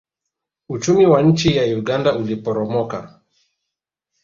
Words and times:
uchumi 0.69 1.05
wa 1.05 1.21
nchi 1.21 1.55
ya 1.57 1.63
uganda 1.77 2.15
uliporomoka 2.15 3.21